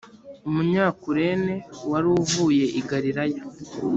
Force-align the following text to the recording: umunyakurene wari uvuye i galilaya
umunyakurene 0.47 1.55
wari 1.89 2.07
uvuye 2.19 2.65
i 2.79 2.81
galilaya 2.89 3.41